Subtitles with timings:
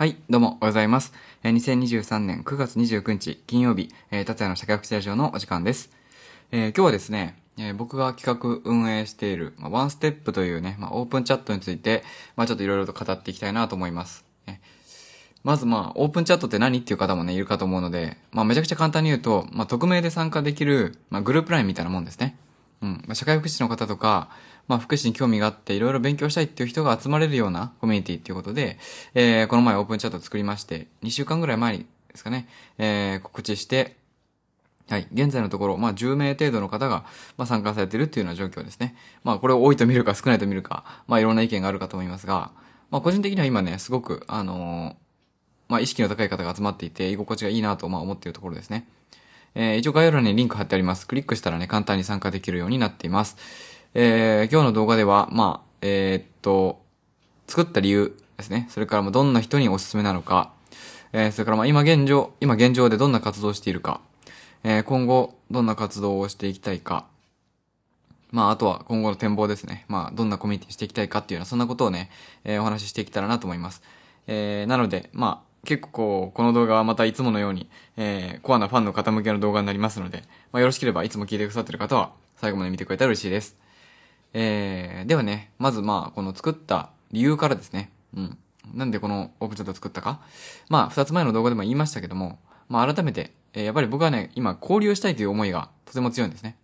[0.00, 1.12] はい、どうもおはようございます。
[1.42, 5.90] え2023年9月29日金曜日、えー、達也の社会福祉ラジオのお時間です。
[6.52, 12.02] えー今日はですね、えー僕が企画運営している、まあ、ワンステップというね、まあ、オープンチャットについて、
[12.34, 14.24] まあ、ちょっといろいろと語っていきたいなと思います。
[14.46, 14.62] ね
[15.44, 22.38] まずまあ、オープンチャットって何っていう方もね、いるかと思うので、まあ、めちゃくちゃ簡単に言うと、まあ、匿名で参加できる、まあ、グループラインみたいなもんですね。
[22.80, 23.04] うん。
[23.06, 24.30] まあ、社会福祉の方とか、
[24.70, 28.78] まあ、福祉に興味があって、いろいろ勉強したいっていう人が集まれるようなコミュニティっていうことで、
[29.14, 32.46] えー、この前オープンチャット作りまして、2週間ぐらい前にですかね、
[32.78, 33.96] えー、告知して、
[34.88, 35.08] はい。
[35.12, 37.04] 現在のところ、まあ、10名程度の方が、
[37.36, 38.94] まあ、参加されているっていうような状況ですね。
[39.24, 42.52] まあ、これを多いと見るか少ないと見るか、まあ、いろんな意見があるかと思いますが、
[42.92, 44.94] まあ、個人的には今ね、すごく、あのー
[45.68, 48.86] まあ、意識の高い方が集まっていて、居心地がいいなと、まあ、思っているところですね。
[49.54, 51.06] えー一応概要欄にリンク貼ってあります。
[51.06, 53.36] クリックしたらね、簡単に参加できるようになっています。
[53.94, 56.80] えー今日の動画では、まあ、えーっと、
[57.48, 58.66] 作った理由ですね。
[58.70, 60.52] それからもどんな人におすすめなのか、
[61.12, 64.00] えーそれからま今現状、今現状でどんな活動をしているか、
[64.62, 67.06] えー今後どんな活動をしていきたいか、
[68.30, 69.84] まああとは今後の展望ですね。
[69.88, 72.10] まあどんなコミュニティにしていきたいかっていうような、そんなことをね、
[72.44, 73.82] えーお話ししていけたらなと思います。
[74.28, 83.56] えーなので、まあ結構こ、この動画はまたいつものように、えーコアなファンの方向けの動画になりますので、まあよろしければいつも聞いてくださってる方は最後まで見てくれたら嬉しいです。
[84.32, 87.90] えー、ではね、まずまあ、この作った理由からですね。
[88.16, 88.38] うん。
[88.74, 90.20] なんでこのオープンチャット作ったか。
[90.68, 96.56] まあ、二つ前の動画でも言いましたけども、まあ改めて、えーやっぱり僕はね、今交流したいという思いがとても強いんですね。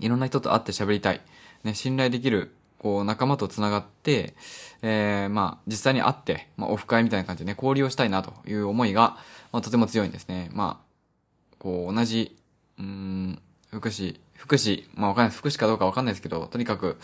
[0.00, 1.20] いろんな人と会って喋りたい。
[1.64, 4.34] ね、信頼できる、こう、仲間と繋がって、
[4.82, 9.18] えー、まあ、実際に会って、まあ、オフ会みたいな感じでね、交流をしたいなという思いが、
[9.52, 10.50] まあ、とても強いんですね。
[10.52, 12.36] まあ、こう、同じ、
[12.78, 15.36] うーん、福祉、福祉、まあわかんない。
[15.36, 16.96] 福祉かどうかわかんないですけど、とにかく、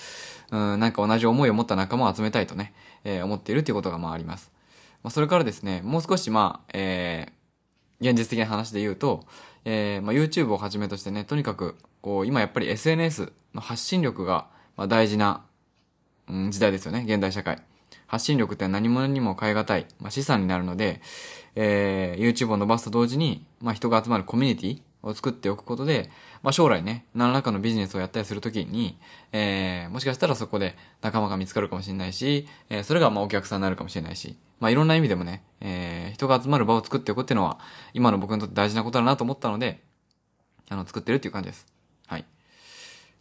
[0.52, 4.52] うん、なんか同じ思いを持った仲間を集めたいとね、えー思っているということがまああります。
[5.02, 9.26] まあそれからですね、もう少しまあ、えー、現実的な話で言うと、
[9.64, 14.46] えー、まあ YouTube をはじめとしてね、とにかく、こう、今やっぱり SNS の発信力が、
[14.76, 15.44] まあ大事な、
[16.28, 17.58] うん、時代ですよね、現代社会。
[18.06, 21.00] 発信力って何者にも変え難い、まあ、資産になるので、
[21.56, 26.10] えー、YouTube を伸ばすと同時に、まあ、人が集まるコミュニティを作っておくことで、
[26.44, 28.98] まあ、将来ね、何らかのビジネスをやったりするときに、
[29.32, 37.60] えー、もしかしたらそこで仲間が見つかるかもしれないし、えー、それがまあお客さんになるかもしれないし、まあ、いろんな意味でもね、えー、人が集まる場を作っておくっていうのは、
[37.94, 39.84] 今の僕にとって大事なことだなと思ったので、
[40.68, 41.66] あの、作ってるっていう感じです。
[42.08, 42.26] はい。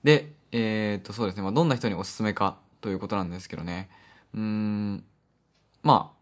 [0.03, 1.44] で、えー、っと、そうですね。
[1.44, 3.90] まあ、どんな人におすすめかということなんですけどね。
[4.34, 5.03] うーん、
[5.81, 6.17] まあ、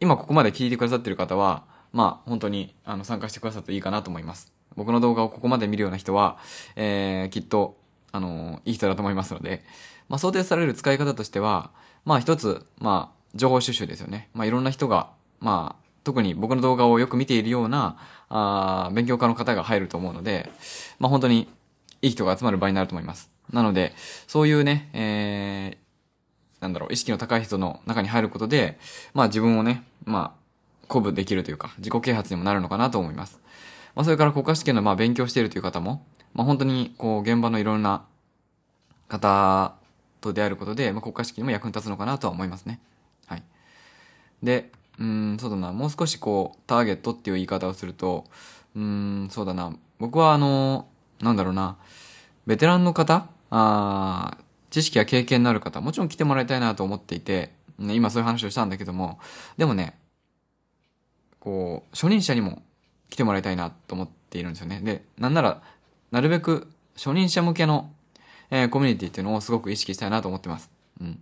[0.00, 4.52] 今ここまで聞いてくださってる方は、まあ、本当に、あの、参加してくださるといいかなと思います。
[4.76, 6.38] 僕の動画をここまで見るような人は、
[6.76, 7.76] えー、きっと、
[8.14, 9.64] あのいい人だと思いますので、
[10.08, 11.70] まあ、想定される使い方としては、
[12.04, 14.28] まあ、一つ、まあ、情報収集ですよね。
[14.34, 15.10] まあ、いろんな人が、
[15.40, 17.96] まあ、特に僕の動画をよく見ているような、
[18.28, 20.50] あ勉強家の方が入ると思うので、
[20.98, 21.48] まあ、本当に、
[22.02, 23.30] いい人が集まる場になると思います。
[23.52, 23.94] なので、
[24.26, 28.78] そういうね、えー、なんだろう、意識の高い人の中に入ることで、
[29.14, 30.42] まあ自分をね、まあ、
[30.88, 33.40] 鼓舞できるというか、自己啓発にもなるのかなと思います。
[33.94, 36.04] まあそれから国家試験のまあ勉強しているという方も、
[36.34, 38.04] まあ本当にこう現場のいろんな
[39.08, 39.74] 方
[40.20, 42.80] と出会えることで、まあ国家試験にも役に立つのかなとは思いますね。
[43.26, 43.42] はい。
[44.42, 48.24] で、うん、そうだな、もう少しこう、ターゲットっていう言い方をすると、
[48.76, 50.88] うん、そうだな、僕はあの、
[51.20, 51.76] なんだろうな、
[52.46, 59.18] ベテランの方あー知識や経験のある方、もちろん来てもらいたいなと思っていて、ね、今そういう話をしたんだけども、
[59.58, 59.98] でもね、
[61.38, 62.62] こう、初任者にも
[63.12, 64.80] 来てもらいたいなと思っているんですよね。
[64.82, 65.60] で、なんなら、
[66.10, 67.92] なるべく初任者向けの、
[68.50, 70.70] えーコミュニティっていうのをすごく意識したいなと思ってます。
[70.98, 71.20] うん。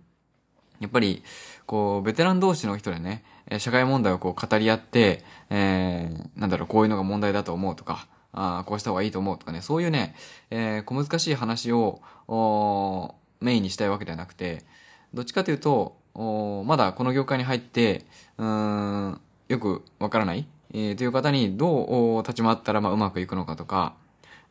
[0.79, 1.21] やっぱり、
[1.65, 3.25] こう、ベテラン同士の人でね、
[3.59, 10.15] 社会問題をこう語り合って、えーなんだろう、こういうのが問題だと思うとか、あーこうした方がいいと思うとかね、そういうね、
[10.49, 14.63] えー小難しい話を、おメインにしたいわけではなくて、
[15.13, 18.05] どっちかというと、おまだこの業界に入って、
[18.37, 23.93] うーん、よくわからない、えーという方にどう立ち回ったらまあうまくいくのかとか、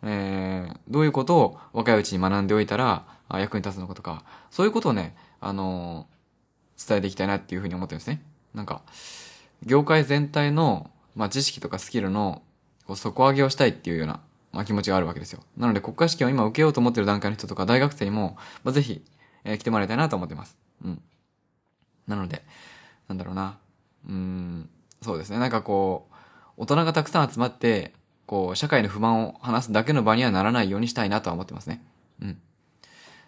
[0.02, 6.20] えーどういうことを若いうちに学んでおいたらあ役に立つのかとか、そういうことをね、あのー
[6.88, 8.22] 伝えていきたいなっていうふうに思ってるんですね。
[8.54, 8.80] なんか、
[9.62, 12.40] 業界全体の、まあ、知識とかスキルの
[12.86, 14.20] こう底上げをしたいっていうような、
[14.52, 15.42] まあ、気持ちがあるわけですよ。
[15.58, 19.04] なので国家試験を今受けようと思ってる段階の人とか大学生にも、まあ、ぜひ、
[19.44, 20.56] えー来てもらいたいなと思ってます。
[20.82, 21.02] うん。
[22.06, 22.42] なので、
[23.08, 23.58] なんだろうな。
[24.08, 24.70] うん、
[25.02, 25.38] そうですね。
[25.38, 26.14] なんかこう、
[26.56, 27.92] 大人がたくさん集まって、
[28.26, 31.82] こう、社会の不満を話すだけの場にはならないようにしたいなとは思ってますね。
[32.22, 32.38] うん。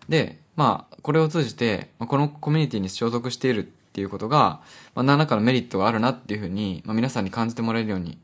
[0.09, 4.61] で、まあ、これを通じて、このコミュニティに所属しているっていうことが、
[4.95, 8.19] まあ、何らかのメリットがあるなっていうふうに、まあ、皆さんに感じてもらえるように、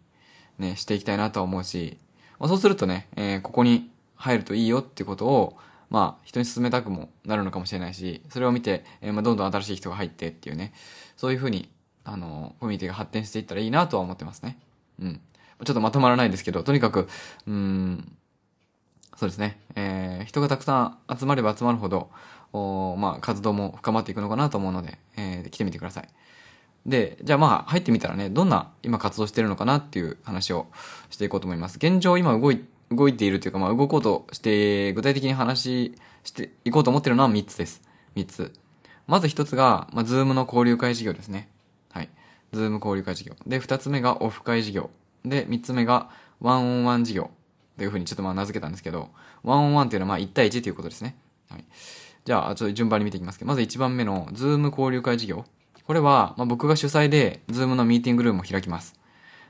[0.58, 1.98] ね、していきたいなとは思うし、
[2.38, 5.56] まあ、そうするとね、えー、ここに入るといいよっていうことを、
[5.90, 10.72] まあ、人に勧めたくもなるのかもしれないし、それを見て、えー、まあ、どんどん新しい人が入ってっていうね、
[11.16, 11.70] そういうふうに、
[12.08, 14.58] あの、コミュニティが発展していったらいいなとは思ってますね。
[15.00, 15.20] うん。
[15.64, 17.08] ちょっとまとまらないですけど、とにかく、
[17.46, 18.12] うん、
[19.16, 22.10] そうですね、えー、人がたくさん集まれば集まるほど、
[22.52, 26.08] おまあ、活動も深まっていくのかなと思うので、えー、来てみてください。
[26.86, 30.68] で、じゃあまあ、入ってみたらね、どんな今活動してるのかなっていう話を
[31.10, 31.76] していこうと思います。
[31.76, 37.82] 現状今動い、動いているというか、まあ、動こうとして、具体的に話していこうと思ってるのは3つです。
[38.14, 38.52] 3つ。
[39.08, 41.48] まず1つが、まあ、 Zoom の交流会事業ですね。
[42.52, 43.34] Zoom 交流会事業。
[43.46, 44.90] で、2つ目がオフ会事業。
[45.24, 46.10] で、3つ目が
[46.40, 47.30] ワンオンワン事業。
[47.76, 49.10] というふうにちょっとまあ名付けたんですけど、
[49.44, 51.16] ワンオンワンっていうのはまあ1対1ということですね。
[51.48, 51.64] はい。
[52.24, 55.44] じゃあ、ちょっと順番に見ていきますけど、まず1番目の Zoom 交流会事業。
[55.86, 58.98] これは、まあ、僕が主催で、 Zoom のミーティングルームを開きます。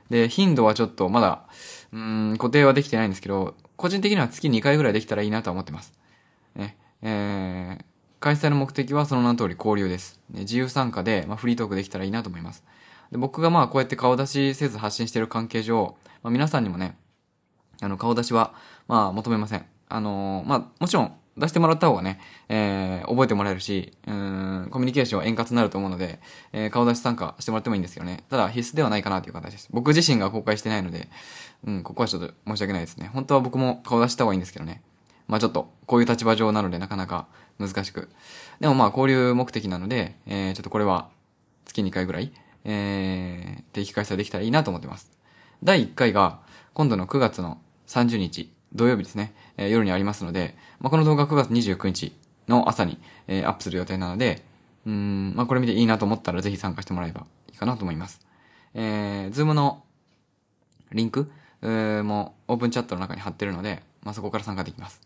[0.09, 1.43] で、頻度はちょっとまだ、
[1.91, 5.93] うん、固定はできてないんですけど、個人的には月2回ぐらいできたらいいなと思ってます。
[6.55, 7.83] ね、えー、
[8.19, 10.19] 開催の目的はその名の通り交流です。
[10.29, 12.63] ね、自由参加で、まあ、フリートークできたらいいなと思います。
[13.11, 16.97] で僕がまあこうやって顔出しせず発信してる関係上、まあ、皆さんにもね、
[17.81, 18.53] あの顔出しは、
[18.87, 19.65] まあ求めません。
[19.87, 22.19] あのー、まあもちろん出してもらった方がね、
[22.49, 26.19] えー、覚えてもらえるし、うん、コミュニケーション円滑になると思うので、
[26.51, 28.23] えー、顔出し参加してもらってもいいんですよね。
[28.29, 29.69] ただ必須ではないかなという形です。
[29.71, 31.07] 僕自身が公開してないので、
[31.65, 33.09] うん、ここはちょっと申し訳ないですね。
[33.13, 34.81] 本当は僕も顔出した方がいいんですけどね。
[35.27, 37.27] まあちょっと、こういう立場上なのでなかなか
[37.59, 38.09] 難しく。
[38.59, 41.09] でもまあ交流目的なので、えー、ちょっとこれは
[41.65, 42.33] 月2回ぐらい、
[42.71, 45.11] えー、定期開催できたらいいなと思ってます。
[45.63, 46.39] 第1回が、
[46.73, 52.13] 今度の9月の30日、土曜日ですね、えー、夜にありますので、まあ、この動画9月29日
[52.47, 54.43] の朝に、えー、アップする予定なので、
[54.85, 58.21] うん、まあ、これ見ていいなと思ったらぜひ参加してもらえばいいかなと思います。
[58.75, 59.83] えー、 Zoom の
[60.91, 61.31] リンク、
[61.63, 65.01] えー、もオープンチャットの中に貼ってるので、まあ、そこから参加できます。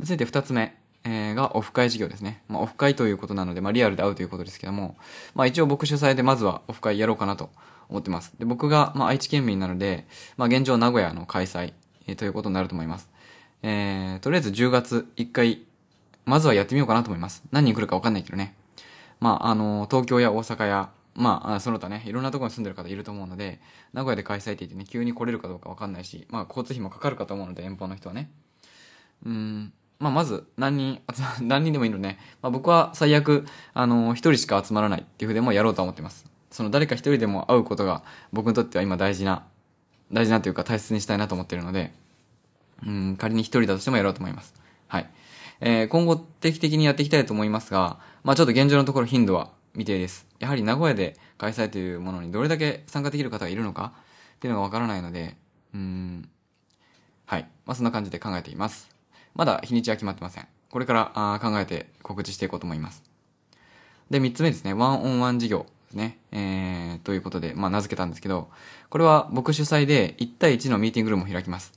[0.00, 2.42] 続いて二つ目、えー、がオフ会事業ですね。
[2.48, 4.96] まあ、オフ会ということなので、まあ、リアルで会うということですけども、
[5.34, 7.50] まあ、一応僕主催でまずはオフ会やろうかなと
[7.88, 8.32] 思ってます。
[8.38, 10.06] で、僕が、まあ、愛知県民なので、
[10.36, 11.72] まあ、現状名古屋の開催、
[12.06, 13.10] えー、ということになると思います。
[13.62, 15.62] えー、とりあえず10月1回、
[16.24, 17.42] まずはやってみようかなと思います。
[17.50, 18.54] 何人来るかわかんないけどね。
[19.20, 23.60] まあ、あの、東京や大阪や、まあ、その他ね、いろんなところに住んでる方いると思うので、
[23.92, 28.30] 名古屋で開催って言ってね、急に来れるかどうかわかんないし、まあ、交通費もかかるかと思うので、遠方の人はね。
[29.24, 29.72] うん、
[30.02, 31.00] まあ、まず、何人、
[31.40, 36.26] 何人でもいいのね、まあ、僕は最悪、あの、一人しか集まらないっていうふうでもやろうと思ってます。
[36.50, 38.02] その誰か一人でも会うことが
[38.32, 39.46] 僕にとっては今大事な、
[40.12, 41.94] 大事なというか大切にしたいなと思ってるので、
[42.84, 44.54] うん、仮に一人だとしてもやろうと思います。
[44.88, 45.10] はい。
[45.60, 50.26] えー、今後定期的にやっていきたいと思いますが、まあちょっと現状のところ頻度は未定です。
[50.40, 53.92] やはり名古屋で開催というものにどれだけ参加できる方がいるのか
[54.36, 55.36] っていうのがわからないので、
[55.72, 56.28] うん、
[57.24, 57.48] はい。
[57.64, 58.90] まあそんな感じで考えています。
[59.34, 60.48] まだ日にちは決まってません。
[60.70, 63.02] これからあ考えて告知していこうと思います。
[64.10, 64.74] で、三つ目ですね。
[64.74, 65.66] ワンオンワン事業。
[65.86, 66.18] ですね。
[66.32, 68.48] えー、ということで、まあ、名付けたんですけど、
[68.88, 71.72] これは僕主催で1対1のミーティングルームを開きます。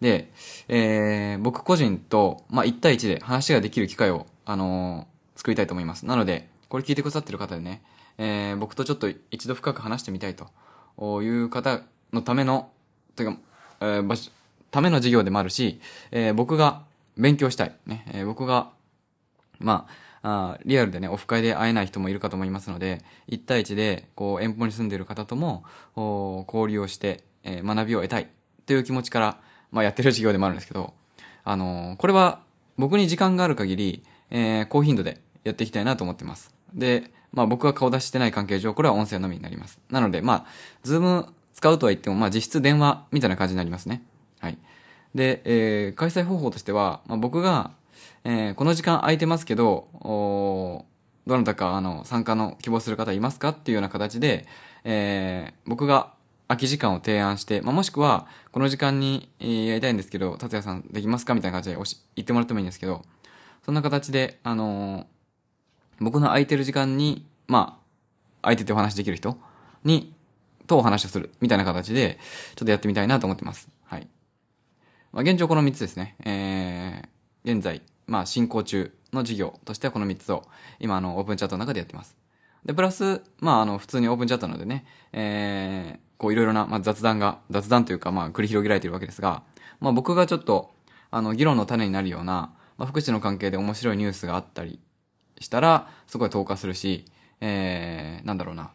[0.00, 0.30] で、
[0.68, 6.06] えー、僕個人と、まあ、1対1で話ができる機会を、あのー、作りたいと思います。
[6.06, 7.82] なので、これ聞いてくださってる方でね、
[8.18, 12.70] えー、僕とちょっと一度深く話してみたいという方のための、
[13.16, 13.38] というか、
[13.80, 14.30] えー、場所、
[14.70, 15.80] ための授業でもあるし、
[16.10, 16.82] えー、僕が
[17.18, 17.76] 勉強したい。
[17.86, 18.70] ね、えー、僕が、
[19.58, 19.86] ま
[20.22, 25.64] あ、あリアルでね、オフ会で会えない人もいるかと思いますので、1対1で、こう、遠方に住んでいる方とも、
[26.46, 28.28] 交流をして、えー、学びを得たい
[28.66, 30.94] という気持ちから、まあ、やってる授業でもあるんですけど、
[31.44, 32.40] あのー、これは
[32.76, 36.54] 僕に時間がある限り、えー、高頻度でやっていきたいなと思ってます。
[36.74, 39.80] で、まあ僕が顔出してない関係上、これは音声のみになります。
[39.90, 40.46] なので、まあ、
[40.82, 44.02] ズーム使うとは言っても、まあ実質電話みたいな感じになりますね。
[44.40, 44.58] はい。
[45.18, 47.72] で、えー、開催方法としては、まあ、僕が、
[48.24, 49.88] えー、この時間空いてますけど、
[51.26, 54.46] どなたか、あの、参加の希望する方いますかっていうような形で、
[54.84, 56.14] えー、僕が
[56.46, 63.02] 空き時間を提案して、まあ、もしくは、この時間に、えー、やりたいんですけど、達也さんできますかみたいな感じでおし言ってもらってもいいんですけど、
[63.64, 65.04] そんな形で、あのー、
[66.00, 67.84] 僕の空いてる時間に、まあ、
[68.42, 69.36] 空いててお話できる人
[69.84, 70.14] に、
[70.68, 72.18] とお話をする、みたいな形で、
[72.54, 73.68] ちょっとやってみたいなと思ってます。
[75.12, 76.16] まあ、現状この3つですね。
[76.24, 80.44] えー、現在、まあ、進行中の事業としてはこの3つを、
[80.80, 82.16] 今、あの、オープンチャットの中でやってます。
[82.64, 89.42] で、プラス、まあ、あの、普通にオープンチャットなのでね、えー、こう、いろいろな、まあ、雑談が、雑談というか、まあ、繰り広げられているわけですが、
[89.80, 90.70] まあ、僕がちょっと、
[91.10, 94.78] あの、議論の種になるような、まあ、福祉の関係で面白いニュースがあったり
[95.40, 97.06] したら、そこで投下するし、
[97.40, 98.70] えー、なんだろうな。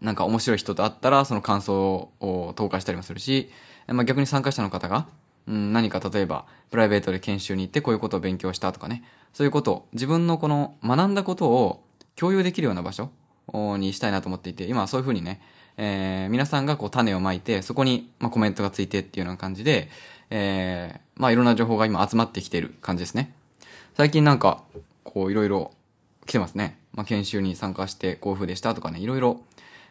[0.00, 3.50] なんか面白い人と会ったら、その感想を投下したりもするし、
[3.92, 5.06] まあ、逆に参加者の方が、
[5.46, 11.84] うん、何か例えば、プライベートで研修に行ってこういうことを勉強したとかね、そういうことを、自分のこの学んだことを
[12.16, 13.10] 共有できるような場所
[13.52, 15.40] にしたいなと思っていて、今はそういうふうにね、
[15.76, 19.88] えー、皆さんがこう種をまいて、そこに、まあ、コメントがついてっていうような感じで、
[20.30, 23.34] えー、まあいろんな情報が今集まってきている感じですね。
[23.94, 24.62] 最近なんか、
[25.04, 25.72] こういろいろ
[26.26, 26.78] 来てますね。
[26.92, 29.40] まあ研修に参加してこういう風でしたとかね、いろいろ、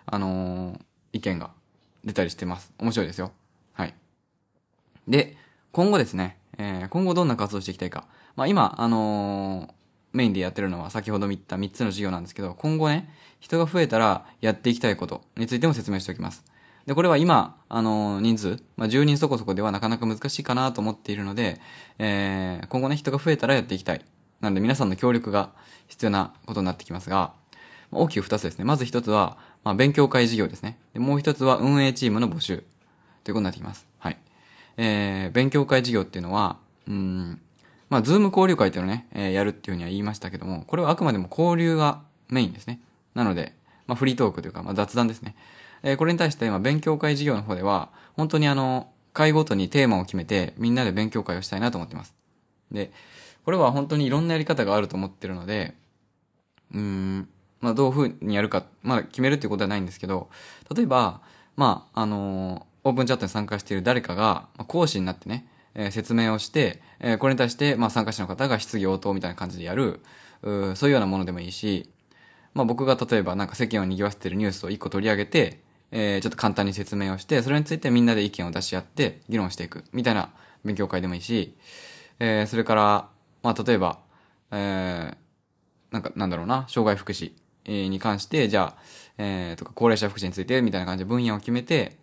[0.06, 0.80] あのー、
[1.14, 1.52] 意見が
[2.06, 2.72] 出たりしてます。
[2.78, 3.32] 面白いですよ。
[5.10, 5.36] で、
[5.72, 8.06] 今後ですね、えー、今後どんな活動していきたいか。
[8.36, 9.72] まあ今、あのー、
[10.14, 16.44] メインでやってるのは先ほど見た3つの授業なんですけど、今後ね、人が増えたらやっていきたいことについても説明しておきます。
[16.86, 21.60] で、これは今、あの、人数、まあ、10人そこそこではなかなか難しいかなと思っているので、
[22.00, 24.04] えー、今後ね、人が増えたらやっていきたい。
[24.42, 25.52] なので皆さんの協力が
[25.88, 27.34] 必要なことになってきますが、
[27.92, 28.66] 大きく2つですね。
[28.66, 30.80] まず1つは、まあ、勉強会事業ですね。
[30.94, 32.64] でもう1つは運営チームの募集。
[33.24, 33.89] ということになってきます。
[34.82, 36.58] えー、勉強会事業っていうのは、
[36.88, 37.42] うん、
[37.90, 42.80] まあ、ズーム交流会っていうのをね、えー、やるっていうふうには言いましたけども、これはあくまでも交流がメインですね。
[43.14, 43.54] なので、
[43.88, 45.36] まあ、フリートークというか、まあ、雑談ですね。
[45.84, 52.16] えー、これに対して今勉強会事業の方では、本当にあの、会ごとにテーマを決めて、みんなで勉強会をしたいなと思ってます。
[52.72, 52.94] で、
[53.44, 55.76] これは本当にいろんなやり方があると思ってるので、
[56.74, 57.28] うーん、
[57.60, 60.30] まあどういう風にやるか、まだ決めるっていうことはないんですけど、
[60.74, 61.20] 例えば、
[61.58, 70.02] まあ、あの、オープンチャットに参加している誰かが、講師になってね、えー、説明をして、えー、これに対して、まあ参加者の方が質疑応答みたいな感じでやる、
[70.42, 71.90] うそういうようなものでもいいし、
[72.54, 80.30] まあ僕が例えばなんか世間を賑わせてるニュースを一個取り上げて、えー、ちょっと簡単に説明をして、それについてみんなで意見を出し合って議論していく、みたいな
[80.64, 81.56] 勉強会でもいいし、
[82.20, 83.10] えー、それから、
[83.44, 84.00] まあ、例えば、
[84.52, 85.16] えー、
[85.92, 87.34] なんか、なんだろうな、障害福祉
[87.66, 88.82] に関して、じゃあ、
[89.18, 91.98] えー、とか、高齢者福祉について、みたいな感じで分野を決めて、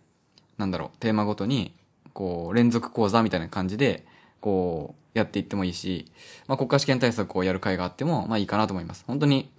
[0.58, 1.74] なんだろう、テーマごとに、
[2.12, 4.06] こう、連続講座みたいな感じで、
[4.40, 6.10] こう、やっていってもいいし、
[6.46, 9.04] まあ、国家試験対策をやる会があっても、まあいいかなと思います。
[9.06, 9.50] 本当に、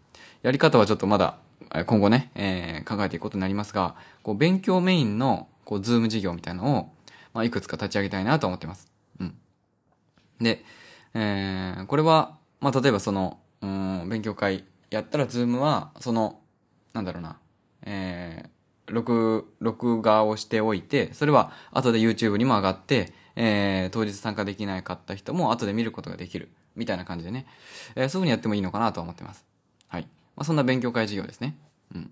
[0.42, 1.38] やり方はちょっとまだ、
[1.86, 6.94] 今後ね、えー、考えていくことになりますが、こう、勉強メインの、こう、 Zoom 事業みたいなのを、
[7.34, 8.92] まあ、いくつか立ち上げたいなと思ってます。
[9.20, 9.36] うん。
[10.39, 10.63] で、
[11.13, 16.39] えー、これは、まあ、例えばその、うん、勉強会やったら、 Zoom は、その、
[16.94, 17.38] なんだろうな、
[17.84, 18.50] えー、
[18.88, 26.50] 録、録画をしておいて、それは後で YouTube にも上がって、えー、当日参加できなかった人も後で見ることができる。
[26.75, 27.46] みたいな感じでね。
[27.96, 29.46] えー、そういうふうにやってもいいのかなと思ってます。
[29.88, 30.03] はい。
[30.36, 31.58] まあ、そんな勉強会事業ですね。
[31.94, 32.12] うん。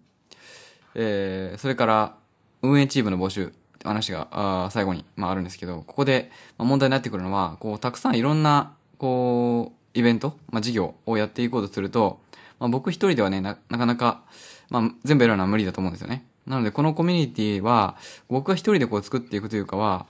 [0.95, 2.15] えー、それから、
[2.61, 12.19] 運営チームの募集って話が、あ最後に、まあ、あるんですけど、ここで、ま、問題になってくるのは、こう、たくさんいろんな、こう、イベント、まあ、事業をやっていこうとすると、
[12.59, 14.23] まあ、僕一人ではね、な、なかなか、
[14.69, 16.25] まあ、全部やるのは無理だと思うんですよね。
[16.45, 17.97] なので、このコミュニティは、
[18.29, 20.05] 僕が一人でこう作っていくというかは、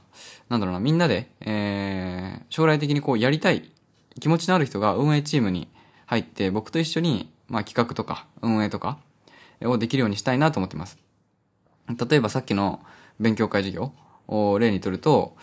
[0.50, 3.72] なんだろうな、みんなで、えー、将来的にこうやりたい
[4.20, 5.70] 気持ちのある人が運営チームに
[6.06, 8.98] 入って、僕と一緒に、まあ企画とか運営とか
[9.62, 10.98] をできるようにしたいなと思ってます。
[11.88, 12.82] 例えばさっきの
[13.20, 13.94] 勉強会授業
[14.28, 15.38] を例にとると、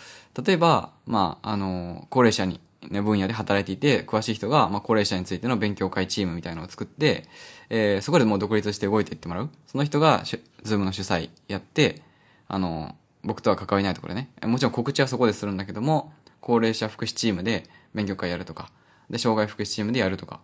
[0.45, 7.29] 例えば、まあ、あの、高齢者に、ね、分野で働いていて、詳しい人が、まあ、高齢者についての勉強会チームみたいなのを作って、
[7.71, 9.51] えー、そこでもう独立して動いていってもらう。
[9.67, 12.03] その人が、ズームの主催やって、
[12.49, 14.31] あの、僕とは関わりないところでね。
[14.45, 18.71] もちろん告知はそこでするんだけども、高齢者福祉チームで勉強会やるとか、
[19.09, 20.41] で、障害福祉チームでやるとか、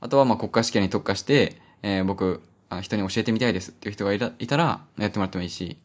[0.00, 5.76] あとはまあ国家試験に特化して、えー、僕、あの人に教えてみたいですっていう人がいたいたら、やってもらってもいいし、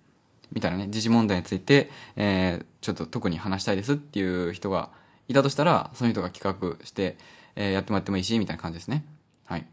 [0.52, 4.90] みたいなね、時事問題について、えー、ちょっと特に話したいですっていう人が
[5.28, 7.18] いたとしたら、その人が企画して、
[7.56, 9.06] えー、やってもらってもいいし、みたいな感じですね。
[9.46, 9.66] はい。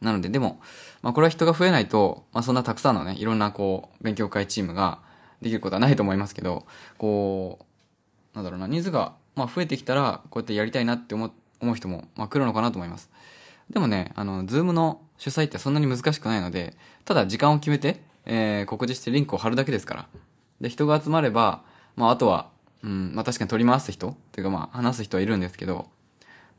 [0.00, 0.60] なので、でも、
[1.02, 5.00] まあこれは人が増えないと、まあそんなたくさんのね、いろんなこう、勉強会チームが
[5.42, 6.66] できることはないと思いますけど、
[6.98, 13.10] こう、なんだろうな、人数が、まあ増えてきたら、こうやってやりたいなって思っ思う人も、まあ、来るのかなと思います。
[13.70, 20.08] でもね、あの、ズームの主催ってそんなに難しくないので、ただ時間を決めて、えー、告示してリンクを貼るだけですから。
[20.60, 21.62] で、人が集まれば、
[21.96, 22.50] まあ、あとは、
[22.82, 25.88] うん、まあ確かに取り回す人っていうかまあ、話す人はいるんですけど、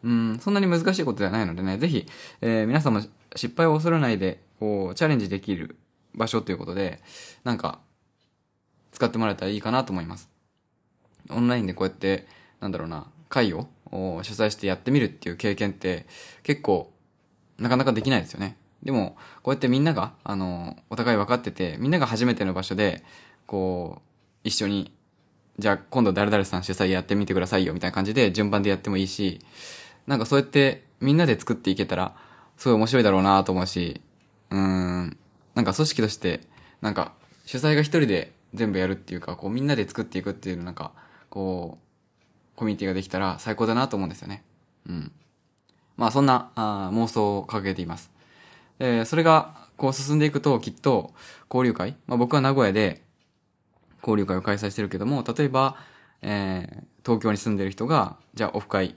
[0.04, 2.06] うん、そんなに難しいことではないのでね、ぜひ、
[2.42, 3.02] えー、皆さんも
[3.36, 5.78] 失敗を恐れないで、こう、チャレンジできる
[6.16, 7.02] 場所ということで、
[7.44, 7.80] なんか、
[8.92, 10.30] 使ってもらえたらいいかなと思います。
[11.30, 12.28] オンラインでこうやって、
[12.60, 16.06] なんだろうな、会を主催してやってみるっていう経験って
[16.44, 16.92] 結構
[17.60, 18.58] なかなかできないですよね。
[18.84, 23.04] でも、こうやってみんなが、あの、お互い分かってて、みんなが初めての場所で、
[23.46, 24.02] こう、
[24.44, 24.94] 一緒に、
[25.60, 29.40] じゃあ今度誰々さん主催やってみてくださいよみたいな感じで順番でやってもいいし、
[30.08, 32.16] なんかそうやってみんなで作っていけたら、
[32.58, 34.02] すごい面白いだろうなと思うし、
[34.50, 35.18] うん、
[35.56, 36.42] なんか組織として、
[36.82, 37.14] なんか、
[37.46, 40.92] 主催が一人で全部やるっていうか、こうみんなで作っていくっていうなんか、
[41.30, 44.44] こう、コミュニティができたら最高だなと思うんですよね。
[44.88, 45.12] うん。
[45.96, 48.12] まあそんなあ妄想を掲げています。
[48.80, 51.14] えー、それがこう進んでいくときっと
[51.50, 53.02] 交流会、まあ僕は名古屋で
[54.02, 55.78] 交流会を開催してるけども、例えば、
[56.22, 58.96] えー、東京に住んでる人が、じゃあオフ会、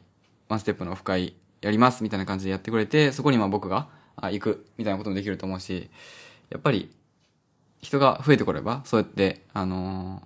[0.49, 5.91] ワンステップのオフ会やりますみたいな感じでやってくれて、そこにまあ僕が行くみたいなこともできると思うし、
[6.51, 6.91] やっぱり
[7.81, 10.23] 人が増えてこれば、そうやって、あの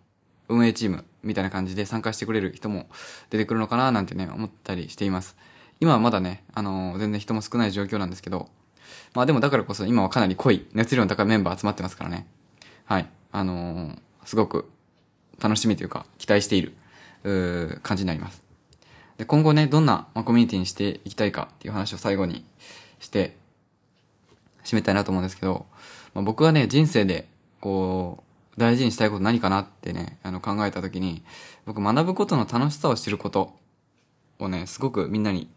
[0.49, 2.87] ー、運営チームみたいな感じで参加してくれる人も
[3.30, 5.37] 出てくるのかななんてね、思ったりしています。
[5.80, 8.49] 今はまだね、あのー、全然人も少ない状況なんですけど、
[9.14, 12.26] まあでもだからこそ今はかなり濃い、熱量の高いメンバー集まってますからね。
[12.85, 13.06] はい。
[13.33, 14.68] あのー、すごく
[15.40, 16.75] 楽しみというか、期待している、
[17.83, 18.42] 感じになります。
[19.16, 22.45] で、今後ね、どんな、ま、コミュニティにしていきたいかっていう話を最後に
[23.00, 23.37] して、
[24.64, 25.66] 締めたいなと思うんですけど、
[26.14, 27.28] まあ、僕はね、人生で、
[27.61, 28.23] こ
[28.56, 31.23] う、大事にしたいこと何かなってね、あの考えた時に、
[31.66, 33.54] 僕学ぶことの楽しさを知ること
[34.38, 35.50] をね、すごくみんなに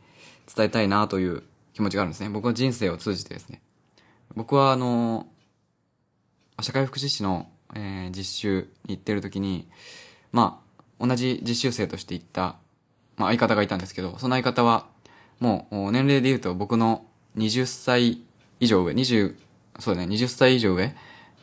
[0.54, 2.30] 伝えたいなという気持ちがあるんですね。
[2.30, 3.62] 僕の人生を通じてですね。
[4.36, 5.28] 僕はあの、
[6.62, 9.68] 社会福祉士の、えー、実習に行ってる時に、
[10.32, 10.62] ま
[11.00, 12.58] あ、同じ実習生として行った、
[13.18, 14.88] まあ相方がいたんですけど、その相方は、
[15.40, 17.06] もう年齢で言うと僕の
[17.38, 18.22] 20歳
[18.60, 19.36] 以上上、20、
[19.80, 20.94] そうね、20歳以上上、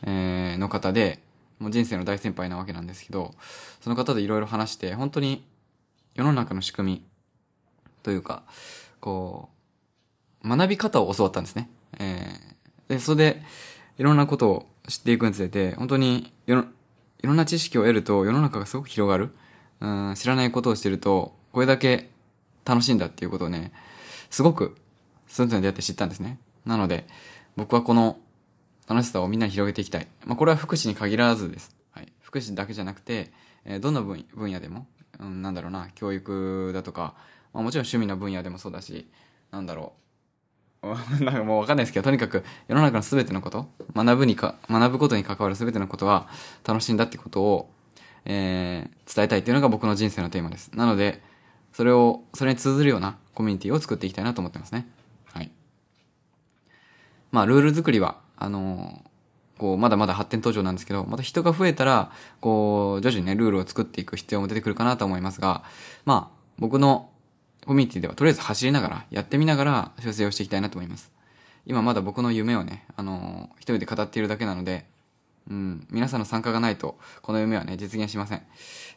[0.03, 1.19] えー、の方で、
[1.59, 3.33] もう人生の大先輩なわけなんですけど、
[3.81, 5.43] その方でいろいろ話して、本当に
[6.13, 7.05] 世の中の仕組み
[8.03, 8.43] というか、
[8.99, 9.49] こ
[10.43, 11.69] う、学び方を教わったんですね。
[11.99, 13.41] えー、で、それで、
[13.97, 19.33] いろんなことを知っていくにつれて、本当にいろ、んな知識を得ると世の中がすごく広がる。
[19.79, 22.09] うん、知らないことをしてると、これだけ
[22.65, 23.71] 楽しいんだっていうことをね、
[24.29, 24.75] すごく、
[25.27, 26.39] スントに出会って知ったんですね。
[26.65, 27.07] なので、
[27.55, 28.17] 僕はこの
[28.87, 30.07] 楽しさをみんなに広げていきたい。
[30.25, 31.75] まあ、これは福祉に限らずです。
[31.91, 32.11] はい。
[32.21, 33.31] 福祉だけじゃなくて、
[33.65, 34.87] えー、どんな分分野でも、
[35.19, 37.13] うん、なんだろうな、教育だとか、
[37.53, 39.07] まあ、もちろん趣味の分野でもそうだし、
[39.51, 40.06] なんだろう。
[41.21, 46.27] なんかもうわかんないですけど、とにかく世の中の全てのこと、学ぶにか、学ぶことに関わる全てのことは
[46.65, 47.69] 楽しんだってことを、
[48.25, 50.71] えー、伝えたいっていうのが僕の人生のテーマです。
[50.75, 51.23] なので、
[51.73, 54.87] それを、それに通ずるようなコミュニティを作っていきたいなと思ってますね。
[55.25, 55.51] はい。
[57.31, 65.63] まあ、ルール作りは、あのー、こう、まだまだ発展途上なんですけど、また人が増えたら、こう、徐々にね、ルールを作っていく必要も出てくるかなと思いますが、
[66.05, 67.09] まあ、僕の
[67.67, 71.11] コミュニティではとりあえず走りながら、やってみながら修正をしていきたいなと思います。
[71.65, 74.85] 今まだ僕の夢をね、あのー、一人で語っているだけなので、
[75.49, 78.41] うん、皆さんの参加がないと、この夢はね、実現しません。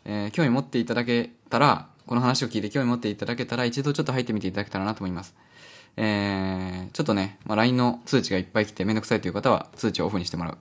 [0.05, 5.35] えー、興味持っていただけたら、この話を聞いて興味持っていただけたら、一度ちょっと入ってみていただけたらなと思います。
[5.97, 10.59] えー、ちょっとね、まあ、LINE の通知がいっぱい来てめんどくさいという方は通知をオフにしてもらう。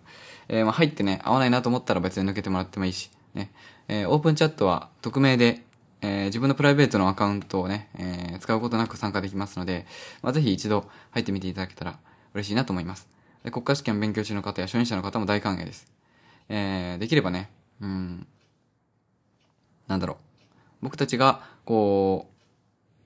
[0.48, 3.52] えー、まあ、入ってね、合わないなと思ったら別に抜けてもらってもいいし、ね。
[3.88, 5.64] えー、オープンチャットは匿名で、
[6.02, 9.86] えー、自分のプライベートのアカウントをね、えー、使うことなく参加できますので、
[10.22, 12.00] まあ、ぜひ一度入ってみていただけたら
[12.34, 13.08] 嬉しいなと思います。
[13.44, 15.92] で国家試験勉強中の方や初任者の方も大歓迎です。
[16.50, 17.50] えー、できればね、
[17.82, 18.28] うん、
[19.88, 20.18] なんだろう。
[20.82, 22.28] 僕たちが、こ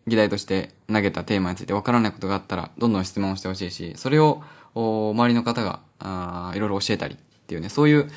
[0.06, 4.44] う、議題として投げたテーマについてわからないことがあったら、どんどん質問をしてほしいし、それを、
[4.76, 8.10] お周りの方が、あいろいろ教えたりっていうね、そういう、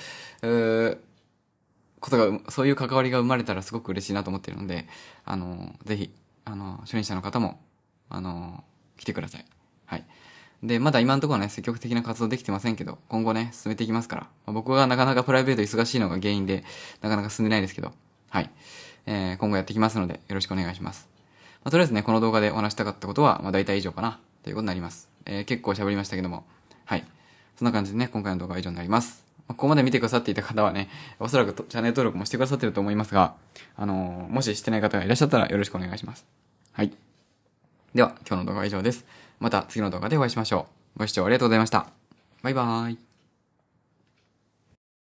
[0.42, 0.98] う
[2.00, 4.86] ことが、そういう関わりが生まれたらすごく嬉しいなと思ってるので、
[5.24, 6.10] あの、ぜひ、
[6.44, 7.60] あの、初任者の方も、
[8.08, 8.64] あの、
[8.96, 9.44] 来てください。
[9.86, 10.04] はい。
[10.62, 14.22] で、まだ今のところね、積極的な活動できてませんけど、今後ね、進めていきますから。
[14.22, 16.64] まあ、僕がなかなかプライベート忙しいのが原因で、
[17.02, 17.92] なかなか進んでないですけど、
[18.30, 18.50] はい。
[19.06, 21.08] えー、今後やっていきますので、よろしくお願いします。
[21.64, 25.08] まあ、とりあえずね、この動画でお話したかったことは、まあ、大体以上かな、ということになります。
[25.24, 26.46] えー、結構喋りましたけども、
[26.84, 27.04] はい。
[27.56, 29.25] そんな感じでね、今回の動画は以上になります。
[29.48, 33.34] ま、ここまで見てくださっていた方はね、おそらくチャンネル登録もしてくださってると思いますが、
[33.76, 36.26] あのー、もししてない方がいらっしゃったらよろしくお願いします。
[36.72, 36.92] はい。
[37.94, 39.06] では、今日の動画は以上です。
[39.40, 40.98] また次の動画でお会いしましょう。
[41.00, 41.86] ご視聴ありがとうございました。
[42.42, 43.05] バイバーイ。